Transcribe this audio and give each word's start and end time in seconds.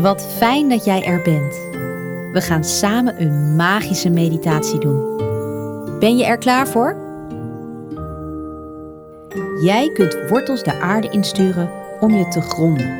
Wat 0.00 0.26
fijn 0.36 0.68
dat 0.68 0.84
jij 0.84 1.04
er 1.04 1.22
bent. 1.22 1.54
We 2.32 2.40
gaan 2.40 2.64
samen 2.64 3.22
een 3.22 3.56
magische 3.56 4.10
meditatie 4.10 4.78
doen. 4.78 5.16
Ben 5.98 6.16
je 6.16 6.24
er 6.24 6.38
klaar 6.38 6.68
voor? 6.68 6.96
Jij 9.62 9.90
kunt 9.92 10.28
wortels 10.28 10.62
de 10.62 10.80
aarde 10.80 11.10
insturen 11.10 11.70
om 12.00 12.10
je 12.10 12.28
te 12.28 12.40
gronden. 12.40 12.98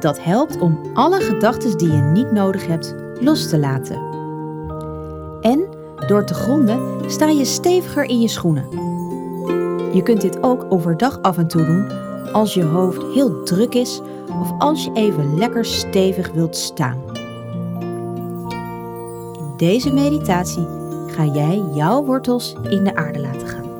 Dat 0.00 0.24
helpt 0.24 0.60
om 0.60 0.80
alle 0.94 1.20
gedachten 1.20 1.78
die 1.78 1.92
je 1.92 2.00
niet 2.00 2.32
nodig 2.32 2.66
hebt 2.66 2.94
los 3.20 3.48
te 3.48 3.58
laten. 3.58 3.96
En 5.40 5.66
door 6.06 6.24
te 6.24 6.34
gronden 6.34 7.10
sta 7.10 7.28
je 7.28 7.44
steviger 7.44 8.04
in 8.04 8.20
je 8.20 8.28
schoenen. 8.28 8.68
Je 9.92 10.00
kunt 10.02 10.20
dit 10.20 10.42
ook 10.42 10.66
overdag 10.68 11.22
af 11.22 11.38
en 11.38 11.46
toe 11.46 11.64
doen 11.64 12.12
als 12.32 12.54
je 12.54 12.64
hoofd 12.64 13.02
heel 13.14 13.42
druk 13.42 13.74
is 13.74 14.00
of 14.40 14.52
als 14.58 14.84
je 14.84 14.92
even 14.92 15.38
lekker 15.38 15.64
stevig 15.64 16.32
wilt 16.32 16.56
staan. 16.56 17.02
In 19.38 19.54
deze 19.56 19.92
meditatie 19.92 20.66
ga 21.06 21.24
jij 21.24 21.62
jouw 21.74 22.04
wortels 22.04 22.54
in 22.62 22.84
de 22.84 22.94
aarde 22.94 23.20
laten 23.20 23.48
gaan. 23.48 23.72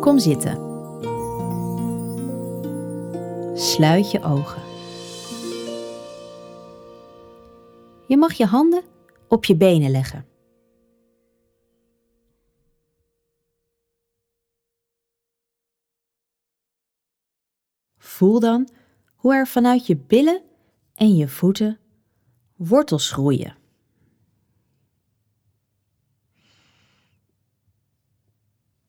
Kom 0.00 0.18
zitten. 0.18 0.68
Sluit 3.54 4.10
je 4.10 4.22
ogen. 4.22 4.62
Je 8.06 8.16
mag 8.16 8.32
je 8.32 8.46
handen 8.46 8.82
op 9.28 9.44
je 9.44 9.56
benen 9.56 9.90
leggen. 9.90 10.29
Voel 18.20 18.40
dan 18.40 18.68
hoe 19.14 19.34
er 19.34 19.46
vanuit 19.46 19.86
je 19.86 19.96
billen 19.96 20.42
en 20.94 21.16
je 21.16 21.28
voeten 21.28 21.78
wortels 22.56 23.10
groeien. 23.10 23.56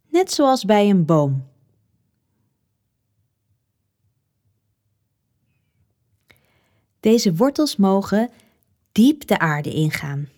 Net 0.07 0.31
zoals 0.31 0.65
bij 0.65 0.89
een 0.89 1.05
boom. 1.05 1.47
Deze 6.99 7.35
wortels 7.35 7.75
mogen 7.75 8.29
diep 8.91 9.27
de 9.27 9.39
aarde 9.39 9.73
ingaan. 9.73 10.29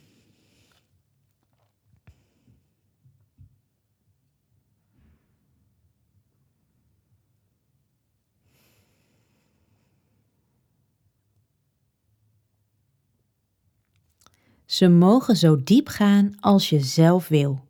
Ze 14.73 14.87
mogen 14.87 15.37
zo 15.37 15.63
diep 15.63 15.87
gaan 15.87 16.37
als 16.39 16.69
je 16.69 16.79
zelf 16.79 17.27
wil. 17.27 17.67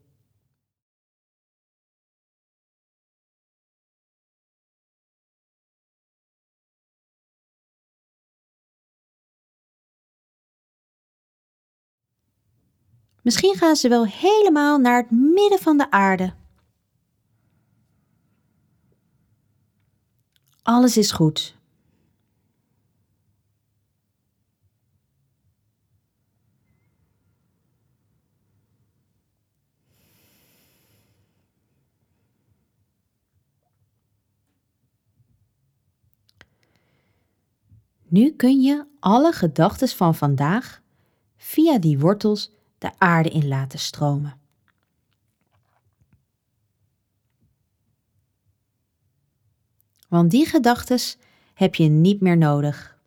Misschien 13.21 13.55
gaan 13.55 13.75
ze 13.75 13.89
wel 13.89 14.05
helemaal 14.05 14.77
naar 14.77 14.97
het 14.97 15.11
midden 15.11 15.59
van 15.59 15.77
de 15.77 15.91
aarde. 15.91 16.33
Alles 20.61 20.97
is 20.97 21.11
goed. 21.11 21.55
Nu 38.13 38.31
kun 38.31 38.61
je 38.61 38.85
alle 38.99 39.31
gedachten 39.31 39.87
van 39.87 40.15
vandaag 40.15 40.81
via 41.37 41.79
die 41.79 41.99
wortels 41.99 42.51
de 42.77 42.91
aarde 42.97 43.29
in 43.29 43.47
laten 43.47 43.79
stromen. 43.79 44.39
Want 50.07 50.31
die 50.31 50.45
gedachten 50.45 50.99
heb 51.53 51.75
je 51.75 51.87
niet 51.87 52.21
meer 52.21 52.37
nodig. 52.37 52.97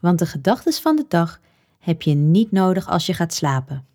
Want 0.00 0.18
de 0.18 0.26
gedachten 0.26 0.72
van 0.72 0.96
de 0.96 1.04
dag 1.08 1.40
heb 1.78 2.02
je 2.02 2.14
niet 2.14 2.50
nodig 2.50 2.88
als 2.88 3.06
je 3.06 3.14
gaat 3.14 3.34
slapen. 3.34 3.86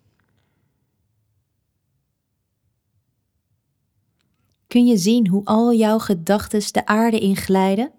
Kun 4.68 4.86
je 4.86 4.96
zien 4.96 5.28
hoe 5.28 5.44
al 5.44 5.72
jouw 5.72 5.98
gedachten 5.98 6.72
de 6.72 6.86
aarde 6.86 7.18
inglijden? 7.18 7.92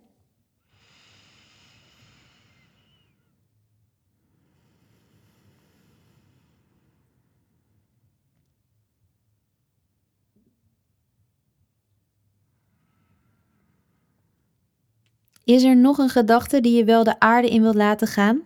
Is 15.43 15.63
er 15.63 15.77
nog 15.77 15.97
een 15.97 16.09
gedachte 16.09 16.61
die 16.61 16.77
je 16.77 16.83
wel 16.83 17.03
de 17.03 17.19
aarde 17.19 17.49
in 17.49 17.61
wilt 17.61 17.75
laten 17.75 18.07
gaan? 18.07 18.41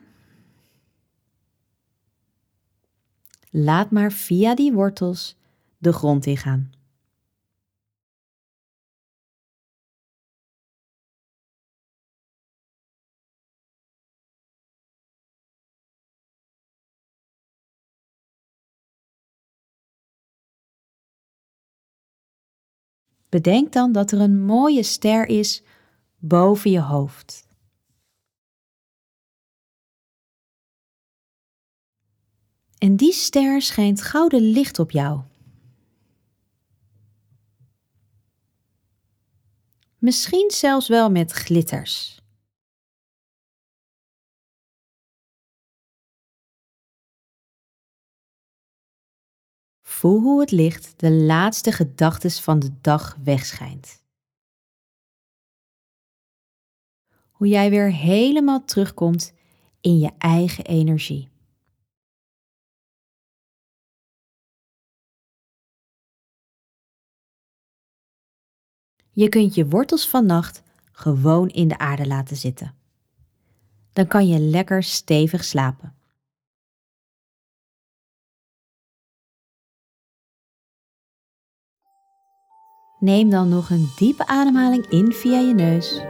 Laat 3.50 3.92
maar 3.92 4.12
via 4.12 4.56
die 4.56 4.74
wortels 4.74 5.36
de 5.78 5.94
grond 5.94 6.26
ingaan. 6.26 6.83
Bedenk 23.34 23.72
dan 23.72 23.92
dat 23.92 24.12
er 24.12 24.20
een 24.20 24.46
mooie 24.46 24.84
ster 24.84 25.28
is 25.28 25.64
boven 26.18 26.72
je 26.72 26.82
hoofd. 26.82 27.48
En 32.78 32.96
die 32.96 33.12
ster 33.12 33.62
schijnt 33.62 34.02
gouden 34.02 34.42
licht 34.42 34.80
op 34.80 34.92
jou. 34.92 35.22
Misschien 39.98 40.52
zelfs 40.52 40.88
wel 40.88 41.12
met 41.12 41.32
glitters. 41.32 42.23
Voel 50.04 50.22
hoe 50.22 50.40
het 50.40 50.52
licht 50.52 51.00
de 51.00 51.12
laatste 51.12 51.72
gedachtes 51.72 52.42
van 52.42 52.60
de 52.60 52.72
dag 52.82 53.18
wegschijnt. 53.24 54.04
Hoe 57.32 57.48
jij 57.48 57.70
weer 57.70 57.92
helemaal 57.92 58.66
terugkomt 58.66 59.34
in 59.82 60.00
je 60.00 60.12
eigen 60.18 60.66
energie. 60.66 61.30
Je 69.12 69.30
kunt 69.30 69.56
je 69.56 69.68
wortels 69.68 70.10
vannacht 70.10 70.64
gewoon 70.92 71.50
in 71.50 71.68
de 71.68 71.78
aarde 71.78 72.08
laten 72.08 72.38
zitten. 72.38 72.76
Dan 73.94 74.08
kan 74.08 74.28
je 74.28 74.40
lekker 74.40 74.84
stevig 74.84 75.44
slapen. 75.44 76.03
Neem 83.04 83.30
dan 83.30 83.50
nog 83.50 83.70
een 83.70 83.92
diepe 83.96 84.28
ademhaling 84.28 84.86
in 84.90 85.12
via 85.12 85.40
je 85.40 85.54
neus 85.54 86.02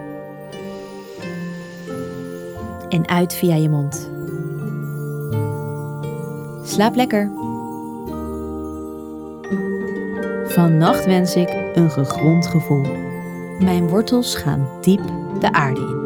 en 2.90 3.08
uit 3.08 3.34
via 3.34 3.56
je 3.56 3.70
mond. 3.70 4.10
Slaap 6.64 6.96
lekker. 6.96 7.32
Vannacht 10.46 11.06
wens 11.06 11.36
ik 11.36 11.72
een 11.76 11.92
gegrond 11.92 12.48
gevoel. 12.48 12.86
Mijn 13.60 13.88
wortels 13.88 14.36
gaan 14.36 14.68
diep 14.82 15.02
de 15.40 15.52
aarde 15.52 15.82
in. 15.82 16.02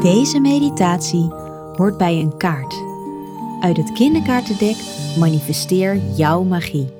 Deze 0.00 0.40
meditatie 0.40 1.28
hoort 1.76 1.96
bij 1.96 2.20
een 2.20 2.36
kaart. 2.36 2.82
Uit 3.60 3.76
het 3.76 3.92
kinderkaartendek 3.92 4.76
manifesteer 5.18 5.96
jouw 5.96 6.42
magie. 6.42 6.97